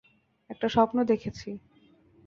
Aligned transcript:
একটা 0.49 0.67
স্বপ্ন 0.69 0.97
দেখেছি। 1.03 1.49